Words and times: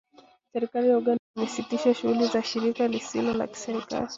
Serikali 0.53 0.89
ya 0.89 0.97
Uganda 0.97 1.23
imesitisha 1.35 1.93
shughuli 1.93 2.27
za 2.27 2.43
shirika 2.43 2.87
lisilo 2.87 3.33
la 3.33 3.47
kiserikali 3.47 4.07